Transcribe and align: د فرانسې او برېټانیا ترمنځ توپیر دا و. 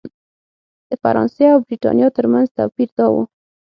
د 0.89 0.91
فرانسې 1.01 1.45
او 1.53 1.59
برېټانیا 1.67 2.07
ترمنځ 2.17 2.47
توپیر 2.57 2.89
دا 2.97 3.05
و. 3.13 3.15